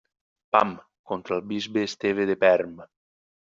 Pam, 0.55 0.71
contra 1.09 1.37
el 1.37 1.43
bisbe 1.53 1.87
Esteve 1.91 2.29
de 2.33 2.41
Perm. 2.47 2.85